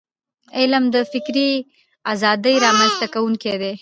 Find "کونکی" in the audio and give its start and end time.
3.13-3.55